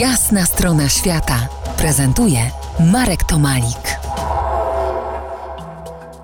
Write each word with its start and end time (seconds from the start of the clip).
Jasna 0.00 0.46
strona 0.46 0.88
świata 0.88 1.48
prezentuje 1.78 2.38
Marek 2.92 3.24
Tomalik. 3.24 3.98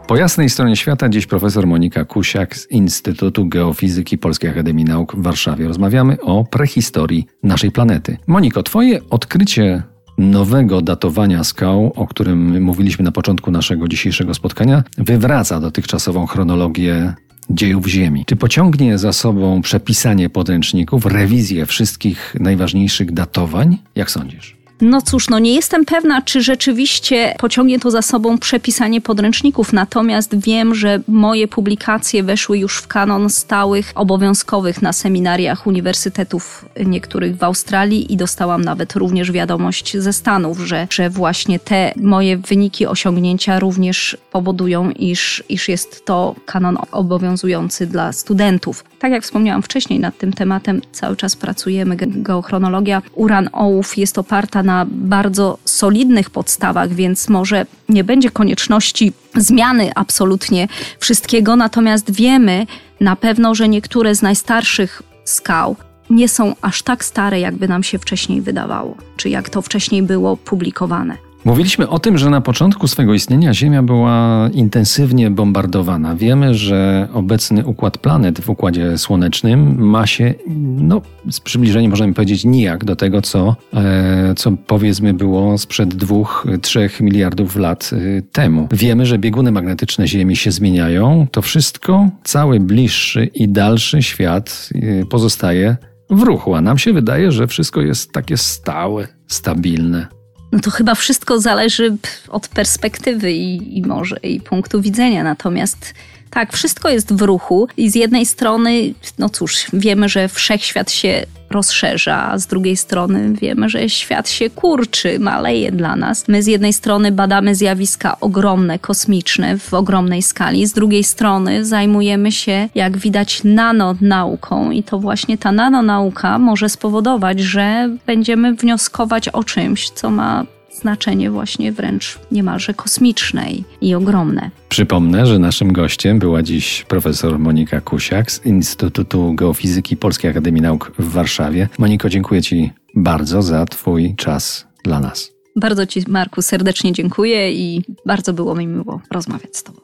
Po 0.07 0.17
jasnej 0.17 0.51
stronie 0.51 0.77
świata 0.77 1.09
dziś 1.09 1.27
profesor 1.27 1.67
Monika 1.67 2.05
Kusiak 2.05 2.57
z 2.57 2.71
Instytutu 2.71 3.47
Geofizyki 3.47 4.19
Polskiej 4.19 4.51
Akademii 4.51 4.85
Nauk 4.85 5.17
w 5.17 5.23
Warszawie. 5.23 5.69
Rozmawiamy 5.69 6.21
o 6.21 6.45
prehistorii 6.45 7.27
naszej 7.43 7.71
planety. 7.71 8.17
Moniko, 8.27 8.63
twoje 8.63 9.01
odkrycie 9.11 9.83
nowego 10.19 10.83
datowania 10.83 11.45
skał, 11.45 11.93
o 11.97 12.07
którym 12.07 12.63
mówiliśmy 12.63 13.05
na 13.05 13.13
początku 13.13 13.51
naszego 13.51 13.89
dzisiejszego 13.89 14.35
spotkania, 14.35 14.83
wywraca 14.99 15.61
dotychczasową 15.61 16.27
chronologię 16.27 17.15
dziejów 17.55 17.87
Ziemi. 17.87 18.25
Czy 18.27 18.37
pociągnie 18.37 18.99
za 18.99 19.13
sobą 19.13 19.63
przepisanie 19.63 20.31
podręczników, 20.31 21.07
rewizję 21.07 21.67
wszystkich 21.67 22.37
najważniejszych 22.41 23.13
datowań? 23.13 23.79
Jak 23.95 24.11
sądzisz? 24.11 24.62
No 24.81 25.03
cóż, 25.03 25.29
no 25.29 25.39
nie 25.39 25.55
jestem 25.55 25.85
pewna, 25.85 26.23
czy 26.23 26.43
rzeczywiście 26.43 27.35
pociągnie 27.39 27.79
to 27.79 27.91
za 27.91 28.03
sobą 28.03 28.39
przepisanie 28.39 29.01
podręczników, 29.01 29.73
natomiast 29.73 30.39
wiem, 30.39 30.75
że 30.75 31.01
moje 31.09 31.49
publikacje 31.49 32.23
weszły 32.23 32.59
już 32.59 32.79
w 32.79 32.87
kanon 32.87 33.31
stałych, 33.31 33.93
obowiązkowych 33.95 34.83
na 34.83 34.93
seminariach 34.93 35.67
uniwersytetów 35.67 36.65
niektórych 36.87 37.37
w 37.37 37.45
Australii 37.45 38.13
i 38.13 38.17
dostałam 38.17 38.65
nawet 38.65 38.97
również 38.97 39.33
wiadomość 39.33 39.97
ze 39.97 40.13
Stanów, 40.13 40.59
że, 40.59 40.87
że 40.91 41.11
właśnie 41.11 41.59
te 41.59 41.93
moje 41.97 42.37
wyniki, 42.37 42.87
osiągnięcia 42.87 43.59
również 43.59 44.17
powodują, 44.31 44.91
iż, 44.91 45.45
iż 45.49 45.69
jest 45.69 46.05
to 46.05 46.35
kanon 46.47 46.79
obowiązujący 46.93 47.87
dla 47.87 48.13
studentów. 48.13 48.85
Tak 48.99 49.13
jak 49.13 49.23
wspomniałam 49.23 49.63
wcześniej 49.63 50.01
nad 50.01 50.19
tym 50.19 50.33
tematem, 50.33 50.81
cały 50.93 51.17
czas 51.17 51.37
pracujemy. 51.37 51.97
Geochronologia 51.97 53.03
uran-ołów 53.15 53.99
jest 53.99 54.19
oparta 54.19 54.63
na 54.63 54.72
na 54.73 54.87
bardzo 54.89 55.59
solidnych 55.65 56.31
podstawach, 56.31 56.93
więc 56.93 57.29
może 57.29 57.67
nie 57.89 58.05
będzie 58.05 58.31
konieczności 58.31 59.13
zmiany 59.37 59.91
absolutnie 59.95 60.69
wszystkiego, 60.99 61.57
natomiast 61.57 62.11
wiemy 62.11 62.67
na 63.01 63.17
pewno, 63.17 63.55
że 63.55 63.69
niektóre 63.69 64.15
z 64.15 64.23
najstarszych 64.23 65.03
skał 65.25 65.77
nie 66.11 66.29
są 66.29 66.55
aż 66.63 66.83
tak 66.83 67.05
stare, 67.05 67.41
jakby 67.41 67.69
nam 67.69 67.83
się 67.83 67.99
wcześniej 67.99 68.41
wydawało, 68.41 68.97
czy 69.17 69.29
jak 69.29 69.51
to 69.51 69.63
wcześniej 69.63 70.03
było 70.03 70.37
publikowane. 70.37 71.17
Mówiliśmy 71.45 71.89
o 71.89 71.99
tym, 71.99 72.19
że 72.19 72.31
na 72.31 72.41
początku 72.41 72.89
swego 72.89 73.15
istnienia 73.15 73.55
Ziemia 73.55 73.83
była 73.83 74.49
intensywnie 74.53 75.31
bombardowana. 75.31 76.17
Wiemy, 76.17 76.55
że 76.55 77.09
obecny 77.13 77.67
układ 77.67 77.99
planet 77.99 78.41
w 78.41 78.51
układzie 78.51 78.99
słonecznym 78.99 79.79
ma 79.79 80.07
się, 80.07 80.35
no, 80.77 81.03
z 81.31 81.41
przybliżeniem 81.41 81.91
możemy 81.91 82.15
powiedzieć, 82.15 82.45
nijak 82.45 82.85
do 82.85 82.97
tego, 82.97 83.23
co, 83.23 83.57
e, 83.75 84.35
co 84.37 84.53
powiedzmy 84.67 85.15
było 85.15 85.59
sprzed 85.59 85.95
dwóch, 85.95 86.47
trzech 86.63 87.01
miliardów 87.01 87.57
lat 87.57 87.91
e, 87.93 88.23
temu. 88.23 88.69
Wiemy, 88.73 89.07
że 89.07 89.19
bieguny 89.19 89.53
magnetyczne 89.53 90.09
Ziemi 90.09 90.37
się 90.37 90.51
zmieniają. 90.51 91.27
To 91.31 91.43
wszystko, 91.43 92.09
cały 92.25 92.61
bliższy 92.61 93.25
i 93.25 93.49
dalszy 93.49 94.03
świat 94.03 94.69
e, 94.75 95.07
pozostaje 95.07 95.77
w 96.11 96.23
ruchu, 96.23 96.55
a 96.55 96.61
nam 96.61 96.79
się 96.79 96.93
wydaje, 96.93 97.33
że 97.33 97.47
wszystko 97.47 97.81
jest 97.81 98.13
takie 98.13 98.37
stałe, 98.37 99.09
stabilne 99.27 100.22
no 100.53 100.61
to 100.61 100.71
chyba 100.71 100.95
wszystko 100.95 101.41
zależy 101.41 101.97
od 102.29 102.49
perspektywy 102.49 103.33
i, 103.33 103.79
i 103.79 103.83
może 103.83 104.17
i 104.17 104.41
punktu 104.41 104.81
widzenia. 104.81 105.25
Natomiast 105.25 105.95
tak, 106.33 106.53
wszystko 106.53 106.89
jest 106.89 107.15
w 107.15 107.23
ruchu 107.23 107.69
i 107.77 107.91
z 107.91 107.95
jednej 107.95 108.27
strony, 108.27 108.95
no 109.19 109.29
cóż, 109.29 109.67
wiemy, 109.73 110.09
że 110.09 110.29
wszechświat 110.29 110.91
się 110.91 111.27
rozszerza, 111.51 112.31
a 112.31 112.39
z 112.39 112.47
drugiej 112.47 112.77
strony 112.77 113.33
wiemy, 113.41 113.69
że 113.69 113.89
świat 113.89 114.31
się 114.31 114.51
kurczy, 114.51 115.19
maleje 115.19 115.73
dla 115.73 115.97
nas. 115.97 116.29
My 116.29 116.43
z 116.43 116.47
jednej 116.47 116.73
strony 116.73 117.13
badamy 117.13 117.55
zjawiska 117.55 118.21
ogromne, 118.21 118.79
kosmiczne 118.79 119.59
w 119.59 119.75
ogromnej 119.75 120.23
skali, 120.23 120.67
z 120.67 120.73
drugiej 120.73 121.05
strony 121.05 121.65
zajmujemy 121.65 122.33
się, 122.33 122.69
jak 122.75 122.99
widać, 122.99 123.45
nanonauką 123.45 124.71
i 124.71 124.83
to 124.83 124.99
właśnie 124.99 125.39
ta 125.39 125.53
nanonauka 125.53 126.39
może 126.39 126.69
spowodować, 126.69 127.41
że 127.41 127.91
będziemy 128.07 128.55
wnioskować 128.55 129.29
o 129.29 129.45
czymś, 129.45 129.91
co 129.91 130.11
ma 130.11 130.45
znaczenie 130.75 131.31
właśnie 131.31 131.73
wręcz 131.73 132.19
niemalże 132.33 132.75
kosmiczne 132.75 133.47
i 133.81 133.95
ogromne. 133.95 134.51
Przypomnę, 134.69 135.27
że 135.27 135.39
naszym 135.39 135.73
gościem 135.73 136.19
była 136.19 136.43
dziś 136.43 136.85
profesor 136.89 137.39
Monika 137.39 137.81
Kusiak 137.81 138.33
z 138.33 138.47
Instytutu 138.47 139.35
Geofizyki 139.35 139.97
Polskiej 139.97 140.31
Akademii 140.31 140.63
Nauk 140.63 140.93
w 140.99 141.13
Warszawie. 141.13 141.69
Moniko, 141.79 142.09
dziękuję 142.09 142.43
Ci 142.43 142.71
bardzo 142.95 143.43
za 143.43 143.67
Twój 143.67 144.15
czas 144.17 144.67
dla 144.85 145.01
nas. 145.01 145.33
Bardzo 145.57 145.87
Ci, 145.87 146.05
Marku, 146.09 146.43
serdecznie 146.43 146.93
dziękuję 146.93 147.53
i 147.53 147.83
bardzo 148.07 148.33
było 148.33 148.55
mi 148.55 148.67
miło 148.67 149.01
rozmawiać 149.11 149.57
z 149.57 149.63
Tobą. 149.63 149.81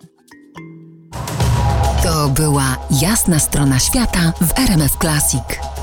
To 2.02 2.28
była 2.28 2.76
jasna 3.02 3.38
strona 3.38 3.78
świata 3.78 4.32
w 4.40 4.58
RMF 4.58 4.96
Classic. 4.96 5.77